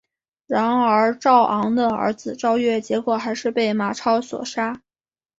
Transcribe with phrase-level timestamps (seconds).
[0.47, 4.81] 然而赵昂的儿子赵月结果还是被马超所杀。